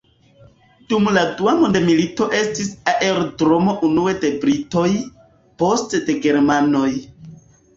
Dum 0.93 1.09
la 1.17 1.25
Dua 1.41 1.51
mondmilito 1.59 2.27
estis 2.39 2.71
aerodromo 2.93 3.75
unue 3.91 4.17
de 4.27 4.33
britoj, 4.47 4.89
poste 5.63 6.01
de 6.09 6.17
germanoj. 6.25 6.89